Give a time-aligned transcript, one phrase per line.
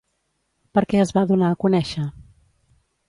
[0.77, 2.07] Per què es va donar a conèixer?